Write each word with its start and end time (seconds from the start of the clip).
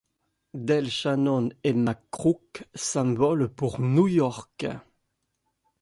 Del 0.55 0.89
Shannon 0.89 1.49
et 1.63 1.73
Max 1.73 2.01
Crook 2.09 2.65
s'envolent 2.73 3.47
pour 3.49 3.79
New 3.79 4.07
York. 4.07 4.65